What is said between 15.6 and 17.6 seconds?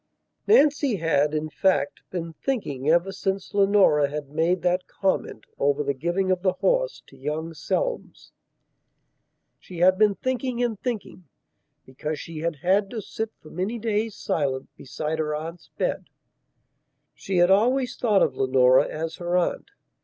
bed. (She had